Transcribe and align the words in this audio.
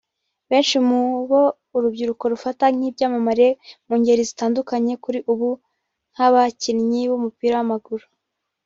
Benshi 0.49 0.75
mu 0.87 0.99
bo 1.29 1.43
urubyiruko 1.75 2.23
rufata 2.33 2.65
nk’ibyamamare 2.75 3.47
mu 3.87 3.93
ngeri 3.99 4.23
zitandukanye 4.29 4.93
kuri 5.03 5.19
ubu 5.31 5.49
nk’abakinnyi 6.11 7.01
b’umupira 7.09 7.55
w’amaguru 7.59 8.05